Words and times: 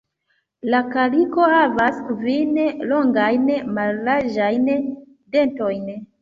La 0.73 0.77
kaliko 0.93 1.49
havas 1.51 1.99
kvin 2.07 2.57
longajn 2.93 3.45
mallarĝajn 3.77 4.67
"dentojn". 5.37 5.87